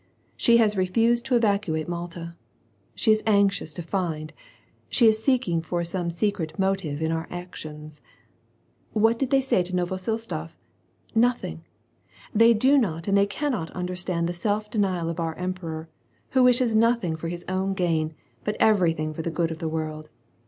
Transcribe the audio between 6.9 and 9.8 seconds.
in our actions. What did they say to